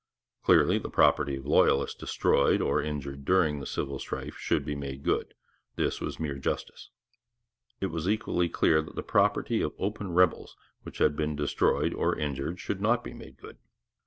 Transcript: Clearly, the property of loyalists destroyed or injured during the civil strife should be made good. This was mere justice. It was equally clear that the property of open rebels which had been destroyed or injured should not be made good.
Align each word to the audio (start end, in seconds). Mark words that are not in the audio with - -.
Clearly, 0.41 0.79
the 0.79 0.89
property 0.89 1.35
of 1.35 1.45
loyalists 1.45 1.95
destroyed 1.95 2.59
or 2.59 2.81
injured 2.81 3.23
during 3.23 3.59
the 3.59 3.67
civil 3.67 3.99
strife 3.99 4.33
should 4.35 4.65
be 4.65 4.73
made 4.75 5.03
good. 5.03 5.35
This 5.75 6.01
was 6.01 6.19
mere 6.19 6.39
justice. 6.39 6.89
It 7.79 7.91
was 7.91 8.09
equally 8.09 8.49
clear 8.49 8.81
that 8.81 8.95
the 8.95 9.03
property 9.03 9.61
of 9.61 9.73
open 9.77 10.11
rebels 10.15 10.57
which 10.81 10.97
had 10.97 11.15
been 11.15 11.35
destroyed 11.35 11.93
or 11.93 12.17
injured 12.17 12.59
should 12.59 12.81
not 12.81 13.03
be 13.03 13.13
made 13.13 13.37
good. 13.37 13.59